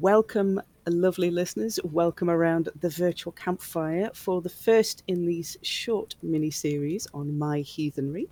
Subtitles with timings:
[0.00, 1.78] welcome, lovely listeners.
[1.84, 7.60] Welcome around the virtual campfire for the first in these short mini series on my
[7.60, 8.28] heathenry.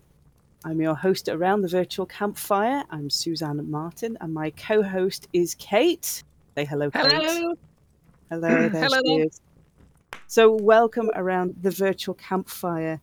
[0.64, 2.84] I'm your host around the virtual campfire.
[2.90, 6.22] I'm Suzanne Martin, and my co host is Kate.
[6.54, 7.12] Say hello, Kate.
[7.12, 7.54] Hello.
[8.30, 9.40] Hello, there Hello she is.
[10.26, 13.00] So, welcome around the virtual campfire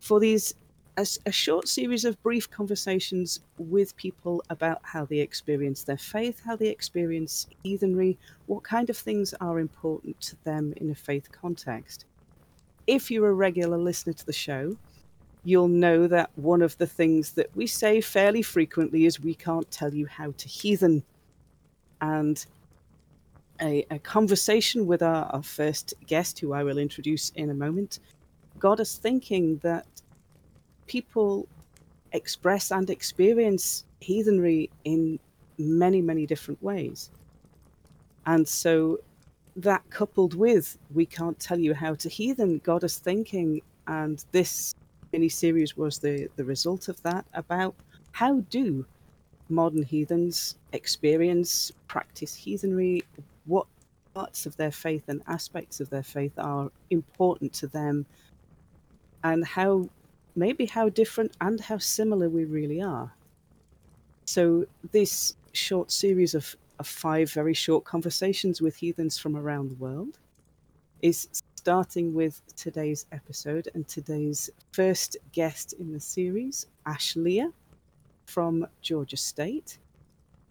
[0.00, 0.54] for these
[0.96, 6.40] a, a short series of brief conversations with people about how they experience their faith,
[6.44, 11.30] how they experience heathenry, what kind of things are important to them in a faith
[11.30, 12.04] context.
[12.86, 14.76] If you're a regular listener to the show,
[15.44, 19.70] you'll know that one of the things that we say fairly frequently is we can't
[19.70, 21.02] tell you how to heathen.
[22.00, 22.44] And
[23.60, 28.00] a, a conversation with our, our first guest, who I will introduce in a moment,
[28.58, 29.86] got us thinking that
[30.86, 31.48] people
[32.12, 35.18] express and experience heathenry in
[35.58, 37.10] many, many different ways.
[38.26, 38.98] And so
[39.56, 44.74] that coupled with we can't tell you how to heathen got us thinking, and this
[45.12, 47.74] mini series was the, the result of that about
[48.12, 48.84] how do
[49.48, 53.02] modern heathens experience, practice heathenry,
[53.46, 53.66] what
[54.14, 58.04] parts of their faith and aspects of their faith are important to them,
[59.24, 59.88] and how
[60.36, 63.12] maybe how different and how similar we really are.
[64.26, 69.76] So, this short series of, of five very short conversations with heathens from around the
[69.76, 70.18] world
[71.00, 77.52] is starting with today's episode and today's first guest in the series, Ashleah
[78.26, 79.78] from Georgia State.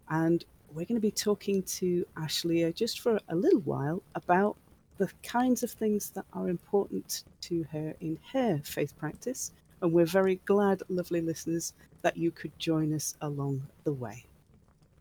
[0.09, 4.57] And we're going to be talking to Ashleah just for a little while about
[4.97, 9.52] the kinds of things that are important to her in her faith practice.
[9.85, 14.25] And we're very glad, lovely listeners, that you could join us along the way.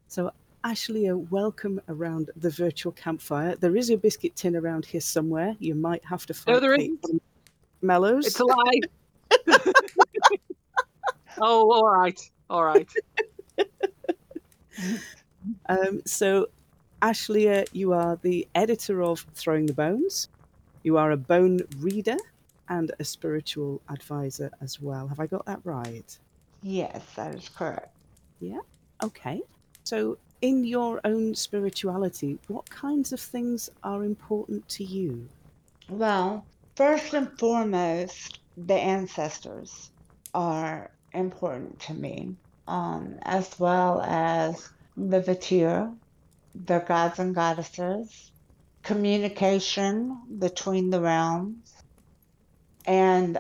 [0.08, 0.30] So,
[0.62, 3.56] Ashleah, welcome around the virtual campfire.
[3.56, 5.56] There is a biscuit tin around here somewhere.
[5.58, 7.22] You might have to find No, there isn't.
[7.80, 8.26] Mellows.
[8.26, 8.80] It's a lie.
[11.40, 12.20] oh, all right.
[12.50, 12.88] All right.
[15.70, 16.48] Um, so,
[17.00, 20.28] Ashleah, you are the editor of Throwing the Bones.
[20.82, 22.18] You are a bone reader
[22.68, 25.08] and a spiritual advisor as well.
[25.08, 26.18] Have I got that right?
[26.62, 27.94] Yes, that is correct.
[28.40, 28.60] Yeah.
[29.02, 29.42] Okay.
[29.84, 35.28] So, in your own spirituality, what kinds of things are important to you?
[35.88, 36.44] Well,
[36.76, 39.90] first and foremost, the ancestors
[40.34, 42.34] are important to me,
[42.66, 45.94] um, as well as the Vættir,
[46.54, 48.30] the gods and goddesses,
[48.82, 51.73] communication between the realms,
[52.86, 53.38] and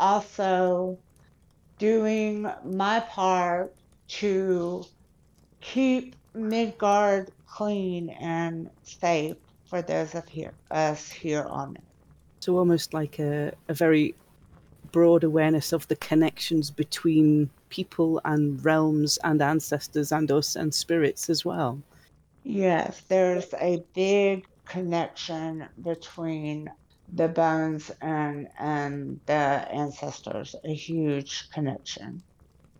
[0.00, 0.98] also
[1.78, 3.74] doing my part
[4.08, 4.84] to
[5.60, 11.82] keep Midgard clean and safe for those of here us here on it.
[12.40, 14.14] So, almost like a, a very
[14.90, 21.30] broad awareness of the connections between people and realms and ancestors and us and spirits
[21.30, 21.80] as well.
[22.44, 26.70] Yes, there's a big connection between
[27.12, 32.24] the bones and and the ancestors, a huge connection.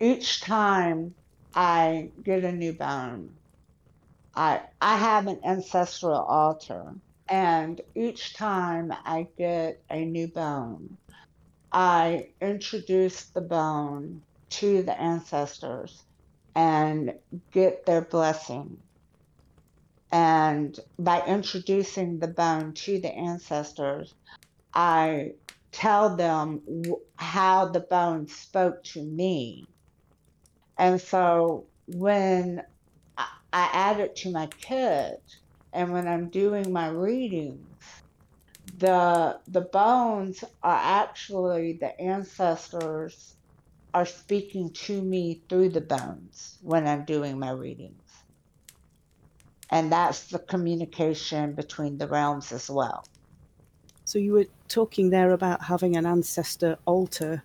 [0.00, 1.14] Each time
[1.54, 3.38] I get a new bone,
[4.34, 6.94] I I have an ancestral altar,
[7.28, 10.98] and each time I get a new bone,
[11.72, 16.04] I introduce the bone to the ancestors
[16.54, 17.14] and
[17.52, 18.82] get their blessing.
[20.12, 24.14] And by introducing the bone to the ancestors,
[24.74, 25.32] I
[25.72, 26.62] tell them
[27.16, 29.66] how the bone spoke to me.
[30.76, 32.62] And so when
[33.16, 35.22] I, add it to my kit,
[35.72, 38.02] and when I'm doing my readings,
[38.78, 43.34] the the bones are actually the ancestors
[43.94, 48.01] are speaking to me through the bones when I'm doing my readings.
[49.72, 53.06] And that's the communication between the realms as well.
[54.04, 57.42] So, you were talking there about having an ancestor altar,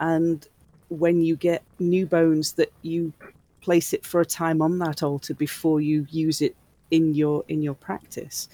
[0.00, 0.46] and
[0.88, 3.12] when you get new bones, that you
[3.60, 6.56] place it for a time on that altar before you use it
[6.90, 8.48] in your in your practice.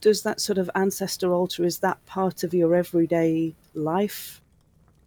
[0.00, 4.40] Does that sort of ancestor altar is that part of your everyday life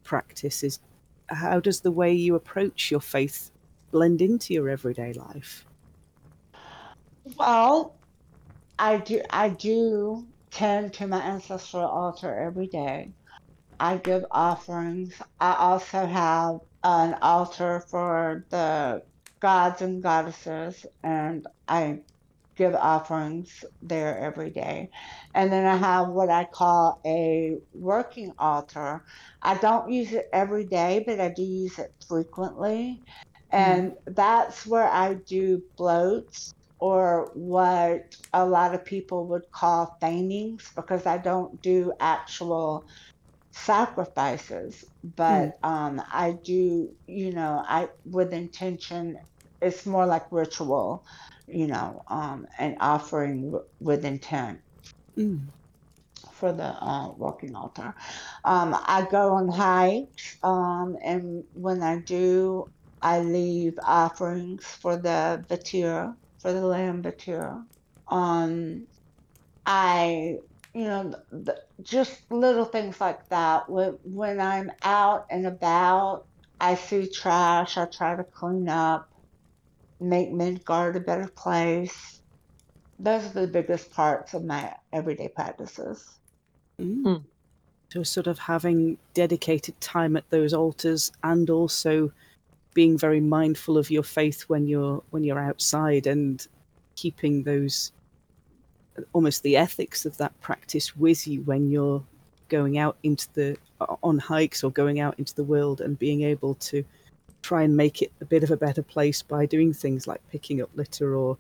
[0.04, 0.64] practice?
[0.64, 0.80] Is
[1.28, 3.50] how does the way you approach your faith
[3.92, 5.67] blend into your everyday life?
[7.36, 7.98] Well,
[8.80, 13.12] I do I do tend to my ancestral altar every day.
[13.80, 15.22] I give offerings.
[15.40, 19.04] I also have an altar for the
[19.42, 22.00] gods and goddesses, and I
[22.56, 24.90] give offerings there every day.
[25.34, 29.04] And then I have what I call a working altar.
[29.42, 33.02] I don't use it every day, but I do use it frequently.
[33.52, 33.58] Hmm.
[33.58, 38.02] And that's where I do blóts or what
[38.34, 42.86] a lot of people would call fainings because I don't do actual
[43.54, 49.18] sacrifices, but um, I do, you know, I with intention.
[49.62, 51.04] It's more like ritual,
[51.48, 54.62] you know, um, and offering w- with intent
[55.18, 55.52] Mm.
[56.34, 57.94] for the uh, walking altar.
[58.46, 62.70] Um, I go on hikes, um, and when I do,
[63.02, 66.16] I leave offerings for the Vættir,
[66.48, 67.66] for the land Vættir.
[68.08, 68.88] Um,
[69.66, 70.38] I,
[70.74, 73.70] you know, th- th- just little things like that.
[73.70, 76.24] When, when I'm out and about,
[76.62, 79.10] I see trash, I try to clean up,
[80.00, 82.22] make Midgard a better place.
[82.98, 86.18] Those are the biggest parts of my everyday practices.
[86.80, 87.26] Mm.
[87.90, 92.14] So, sort of having dedicated time at those altars, and also
[92.78, 96.48] being very mindful of your faith when you're when you're outside, and
[96.96, 97.92] keeping those
[99.14, 102.04] almost the ethics of that practice with you when you're
[102.50, 103.58] going out into the
[104.04, 106.84] on hikes or going out into the world, and being able to
[107.42, 110.62] try and make it a bit of a better place by doing things like picking
[110.62, 111.36] up litter or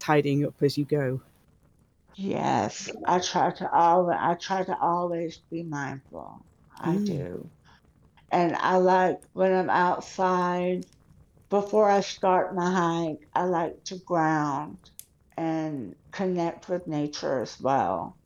[0.00, 1.20] tidying up as you go.
[2.16, 6.42] Yes, I try to always I try to always be mindful.
[6.80, 7.06] I Mm.
[7.06, 7.50] do.
[8.34, 10.86] And I like when I'm outside
[11.50, 14.78] before I start my hike, I like to ground
[15.38, 18.18] and connect with nature as well.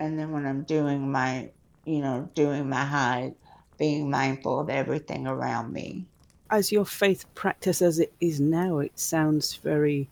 [0.00, 1.52] And then when I'm doing my,
[1.86, 3.36] you know, doing my hike,
[3.78, 6.08] being mindful of everything around me.
[6.50, 10.10] as your faith practice as it is now, it sounds very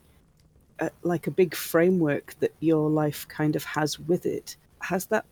[0.79, 4.57] uh, like a big framework that your life kind of has with it.
[4.81, 5.25] Has that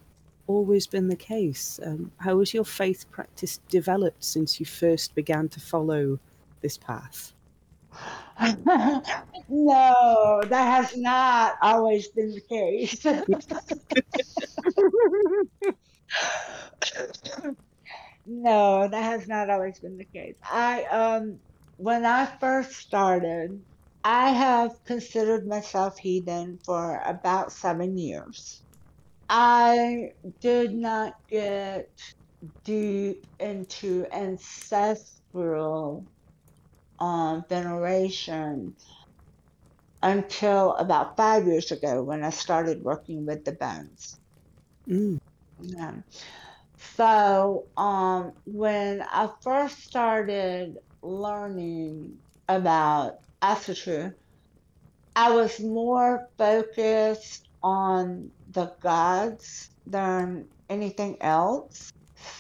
[0.50, 1.80] always been the case?
[1.86, 6.20] Um, how has your faith practice developed since you first began to follow
[6.62, 7.34] this path?
[9.50, 13.06] no, that has not always been the case.
[18.26, 20.36] no, that has not always been the case.
[20.44, 21.40] I um
[21.78, 23.62] when I first started,
[24.04, 28.64] I have considered myself heathen for about 7 years.
[29.30, 31.90] I did not get
[32.66, 36.08] deep into ancestral
[37.00, 38.76] um, veneration
[40.02, 44.18] until about five years ago when I started working with the bones.
[44.90, 45.18] Mm.
[45.60, 45.96] Yeah.
[46.98, 54.14] So um, when I first started learning about Asatru,
[55.16, 61.92] I was more focused on the gods than anything else.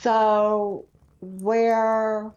[0.01, 0.85] So
[1.21, 2.31] where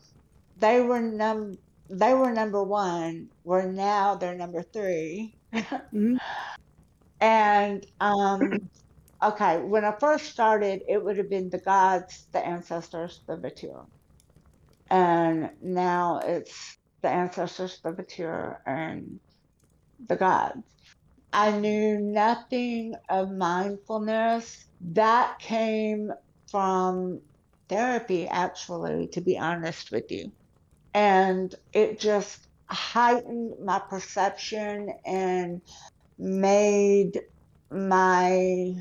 [0.58, 1.58] they were num
[1.90, 5.34] they were number one, where now they're number three.
[5.52, 6.18] Mm.
[7.22, 8.68] And um,
[9.22, 13.86] okay, when I first started, it would have been the gods, the ancestors, the Vættir.
[14.90, 19.20] And now it's the ancestors, the Vættir, and
[20.08, 20.64] the gods.
[21.32, 24.66] I knew nothing of mindfulness.
[24.80, 26.12] That came
[26.50, 27.22] from
[27.68, 30.32] therapy, actually, to be honest with you.
[30.94, 35.62] And it just heightened my perception and
[36.18, 37.20] made
[37.70, 38.74] my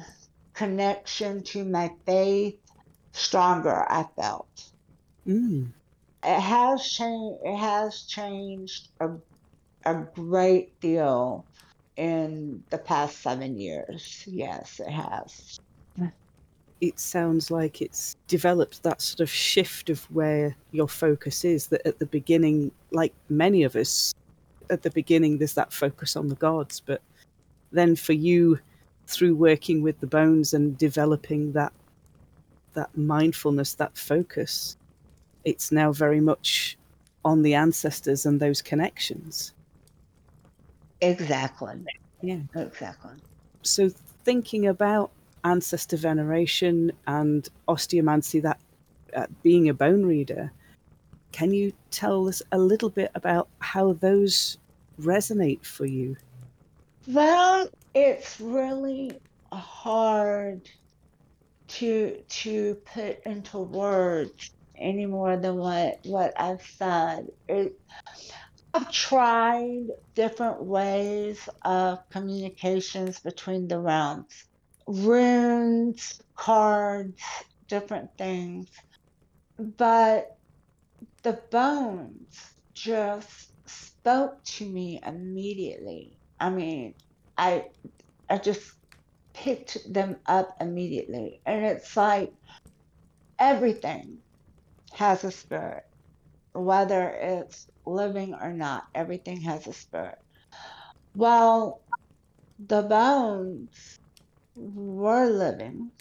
[0.54, 2.60] connection to my faith
[3.14, 4.72] stronger, I felt.
[5.26, 5.72] Mm.
[6.24, 9.10] It has changed it has changed a,
[9.86, 11.48] a great deal
[11.98, 14.24] in the past seven years.
[14.28, 15.60] Yes, it has.
[16.80, 21.68] It sounds like it's developed that sort of shift of where your focus is.
[21.68, 24.16] That at the beginning, like many of us,
[24.72, 27.02] at the beginning, there's that focus on the gods, but
[27.72, 28.58] then for you,
[29.06, 31.72] through working with the bones and developing that
[32.74, 34.78] that mindfulness, that focus,
[35.44, 36.78] it's now very much
[37.26, 39.54] on the ancestors and those connections.
[41.02, 41.90] Exactly.
[42.22, 42.44] Yeah.
[42.56, 43.18] Exactly.
[43.64, 48.60] So thinking about ancestor veneration and osteomancy, that
[49.16, 50.54] uh, being a bone reader,
[51.32, 54.58] can you tell us a little bit about how those
[55.00, 56.18] resonate for you?
[57.06, 59.22] Well, it's really
[59.54, 60.68] hard
[61.70, 67.28] to to put into words any more than what what I've said.
[67.48, 67.74] It
[68.74, 74.46] I've tried different ways of communications between the realms
[74.88, 77.22] runes, cards,
[77.70, 78.70] different things.
[79.58, 80.28] But
[81.24, 82.38] the bones
[82.76, 83.30] just
[83.68, 86.20] spoke to me immediately.
[86.40, 86.96] I mean,
[87.38, 87.66] I
[88.30, 88.64] I just
[89.34, 91.42] picked them up immediately.
[91.46, 92.34] And it's like
[93.40, 94.20] everything
[94.94, 95.84] has a spirit,
[96.54, 100.20] whether it's living or not, everything has a spirit.
[101.16, 101.82] Well,
[102.68, 104.00] the bones
[104.56, 105.92] were living,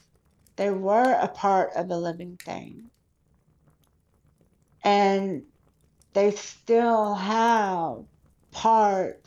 [0.57, 2.91] they were a part of a living thing.
[4.83, 5.43] And
[6.13, 8.05] they still have
[8.51, 9.25] part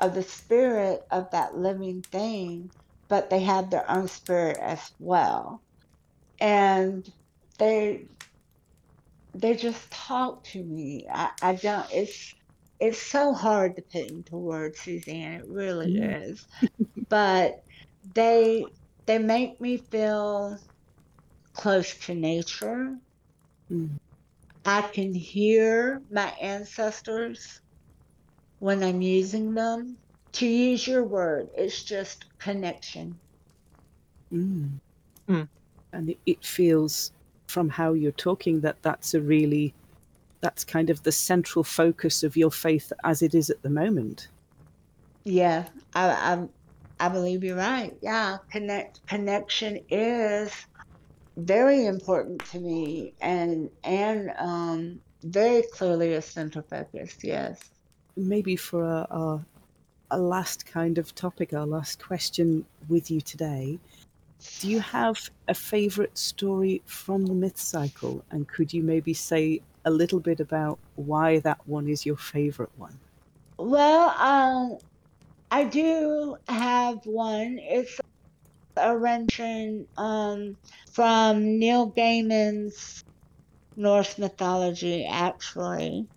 [0.00, 2.70] of the spirit of that living thing,
[3.08, 5.60] but they have their own spirit as well.
[6.40, 7.10] And
[7.58, 8.06] they
[9.34, 11.06] they just talk to me.
[11.12, 12.34] I, I don't it's
[12.80, 15.34] it's so hard to put into words, Suzanne.
[15.40, 16.16] It really Mm.
[16.30, 16.46] is.
[17.10, 17.54] but
[18.14, 18.72] they
[19.06, 20.58] they make me feel
[21.54, 22.96] close to nature.
[23.70, 23.98] Mm.
[24.66, 27.60] I can hear my ancestors
[28.58, 29.98] when I'm using them.
[30.34, 33.20] To use your word, it's just connection.
[34.32, 34.80] Mm.
[35.28, 35.48] Mm.
[35.92, 37.12] And it, it feels
[37.54, 39.72] from how you're talking that that's a really
[40.40, 44.26] that's kind of the central focus of your faith as it is at the moment.
[45.22, 45.60] Yeah,
[45.94, 47.94] I I, I believe you're right.
[48.02, 50.50] Yeah, connect connection is
[51.36, 57.16] very important to me and and um very clearly a central focus.
[57.22, 57.56] Yes.
[58.16, 59.44] Maybe for a, a,
[60.10, 63.78] a last kind of topic, our last question with you today.
[64.58, 68.24] Do you have a favorite story from the myth cycle?
[68.30, 72.76] And could you maybe say a little bit about why that one is your favorite
[72.76, 73.00] one?
[73.58, 74.78] Well, um,
[75.50, 77.58] I do have one.
[77.60, 77.98] It's
[78.76, 80.58] a rendition um,
[80.92, 83.02] from Neil Gaiman's
[83.76, 86.08] Norse mythology, actually.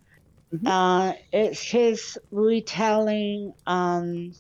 [0.51, 0.67] Mhm.
[0.67, 3.53] Uh, it's his retelling.
[3.67, 4.33] Um,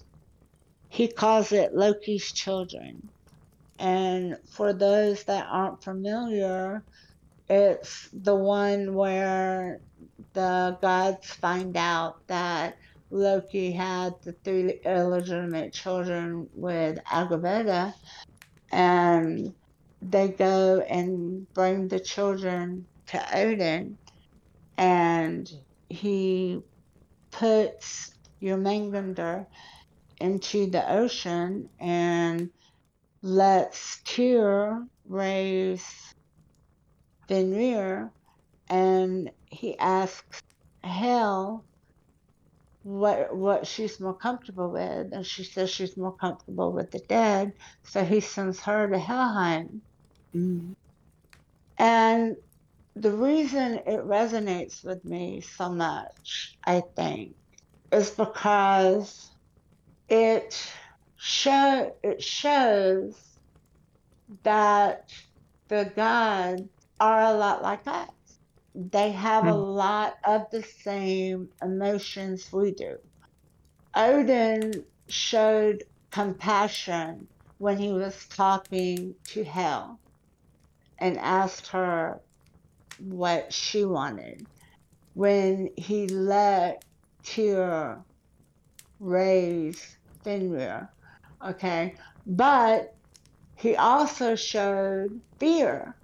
[0.89, 3.11] he calls it Loki's Children.
[3.79, 6.83] And for those that aren't familiar,
[7.49, 9.79] it's the one where
[10.33, 12.77] the gods find out that
[13.09, 17.93] Loki had the three illegitimate children with Angrboda,
[18.71, 19.53] and
[20.01, 23.97] they go and bring the children to Odin,
[24.77, 25.49] and
[25.89, 26.61] he
[27.31, 29.45] puts Jormungandr
[30.19, 32.49] into the ocean and
[33.21, 35.85] lets Tyr raise
[37.27, 38.11] Fenrir,
[38.69, 40.41] and he asks
[40.83, 41.63] Hel
[42.83, 47.53] what what she's more comfortable with, and she says she's more comfortable with the dead,
[47.83, 49.81] so he sends her to Helheim.
[50.33, 50.75] Mm.
[51.77, 52.37] And
[52.95, 57.35] the reason it resonates with me so much, I think,
[57.91, 59.29] is because
[60.09, 60.71] it
[61.17, 63.37] show it shows
[64.43, 65.09] that
[65.69, 66.63] the gods
[66.99, 68.09] are a lot like us.
[68.75, 69.55] They have a Hmm.
[69.55, 72.97] lot of the same emotions we do.
[73.95, 80.01] Odin showed compassion when he was talking to Hel
[80.99, 82.21] and asked her
[82.97, 84.47] what she wanted.
[85.13, 86.83] When he let
[87.23, 88.05] Tyr
[88.99, 90.93] raise Fenrir,
[91.45, 91.95] okay?
[92.25, 92.93] But
[93.55, 95.95] he also showed fear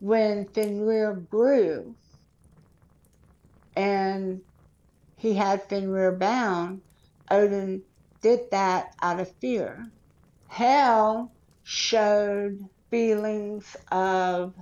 [0.00, 1.94] when Fenrir grew
[3.76, 4.40] and
[5.16, 6.80] he had Fenrir bound.
[7.30, 7.82] Odin
[8.22, 9.88] did that out of fear.
[10.48, 11.30] Hel
[11.62, 14.54] showed feelings of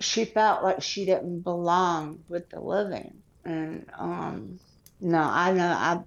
[0.00, 3.22] she felt like she didn't belong with the living.
[3.44, 4.60] And um
[5.00, 6.02] no, I know I've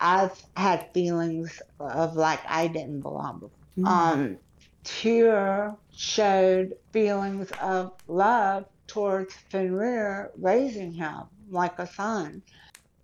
[0.00, 3.50] I've had feelings of like I didn't belong before.
[3.78, 3.86] Mm.
[3.86, 4.38] Um
[4.82, 12.42] Tyr showed feelings of love towards Fenrir raising him like a son.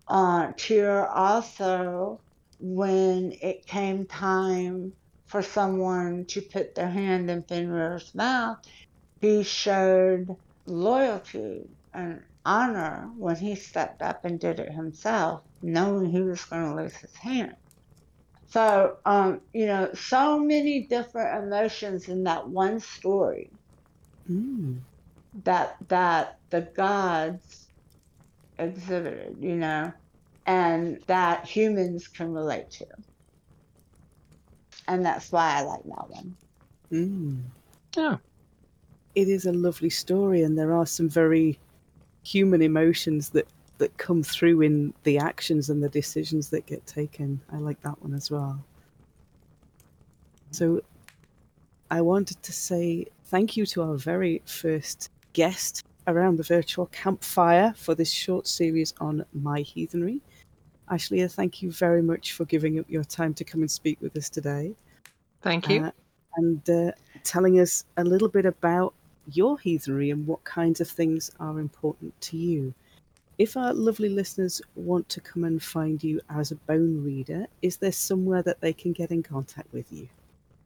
[0.08, 2.20] Uh, Tyr also,
[2.60, 4.92] when it came time
[5.26, 8.58] for someone to put their hand in Fenrir's mouth,
[9.20, 10.34] he showed
[10.64, 16.64] loyalty and honor when he stepped up and did it himself, knowing he was going
[16.70, 17.56] to lose his hand.
[18.46, 23.52] So, um, you know, so many different emotions in that one story
[24.30, 24.80] Mm.
[25.44, 27.70] that that the gods
[28.58, 29.92] exhibited, you know,
[30.46, 32.86] and that humans can relate to.
[34.88, 36.36] And that's why I like that one.
[36.92, 37.52] Mm.
[37.96, 38.18] Yeah.
[39.16, 41.60] It is a lovely story, and there are some very
[42.26, 43.46] human emotions that
[43.78, 47.40] that come through in the actions and the decisions that get taken.
[47.52, 48.58] I like that one as well.
[50.50, 50.80] So
[51.90, 57.74] I wanted to say thank you to our very first guest around the virtual campfire
[57.76, 60.22] for this short series on my heathenry.
[60.90, 64.16] Ashleah, thank you very much for giving up your time to come and speak with
[64.16, 64.74] us today.
[65.42, 65.84] Thank you.
[65.84, 65.90] Uh,
[66.36, 66.92] and uh,
[67.24, 68.94] telling us a little bit about
[69.32, 72.72] your heathenry and what kinds of things are important to you.
[73.38, 77.76] If our lovely listeners want to come and find you as a bone reader, is
[77.76, 80.08] there somewhere that they can get in contact with you?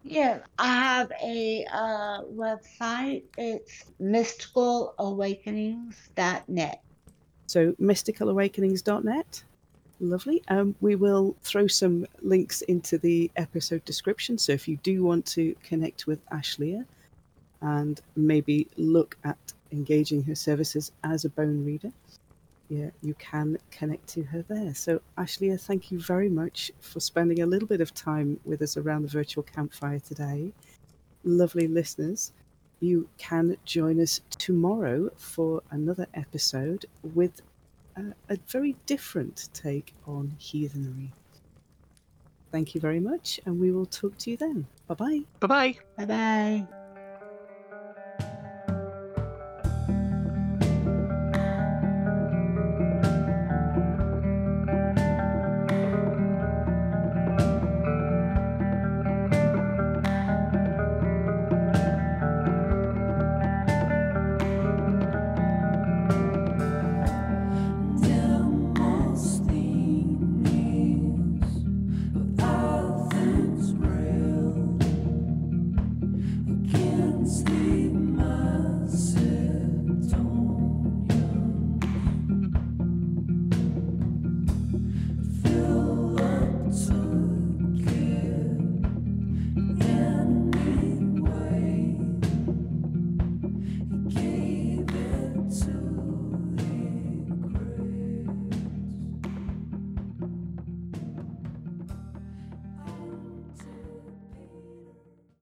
[0.03, 3.25] Yeah, I have a uh, website.
[3.37, 6.83] It's mysticalawakenings.net.
[7.47, 9.43] So, mysticalawakenings.net.
[10.03, 10.43] Lovely.
[10.49, 14.39] Um, we will throw some links into the episode description.
[14.39, 16.87] So, if you do want to connect with Ashleah
[17.63, 19.39] and maybe look at
[19.73, 21.93] engaging her services as a bone reader,
[22.69, 24.75] yeah, you can connect to her there.
[24.75, 28.77] So, Ashleah, thank you very much for spending a little bit of time with us
[28.77, 30.53] around the virtual campfire today.
[31.25, 32.33] Lovely listeners,
[32.79, 37.43] you can join us tomorrow for another episode with
[37.97, 41.13] a, a very different take on heathenry.
[42.53, 44.67] Thank you very much, and we will talk to you then.
[44.87, 45.21] Bye bye.
[45.41, 45.79] Bye bye.
[45.97, 46.80] Bye bye.